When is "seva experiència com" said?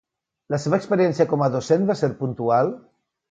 0.63-1.45